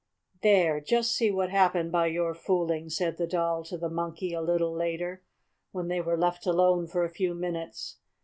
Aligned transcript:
"There! 0.41 0.79
Just 0.81 1.11
see 1.15 1.29
what 1.29 1.51
happened 1.51 1.91
by 1.91 2.07
your 2.07 2.33
fooling!" 2.33 2.89
said 2.89 3.17
the 3.17 3.27
Doll 3.27 3.63
to 3.65 3.77
the 3.77 3.87
Monkey 3.87 4.33
a 4.33 4.41
little 4.41 4.73
later, 4.73 5.21
when 5.73 5.89
they 5.89 6.01
were 6.01 6.17
left 6.17 6.47
alone 6.47 6.87
for 6.87 7.03
a 7.03 7.09
few 7.11 7.35
minutes. 7.35 7.97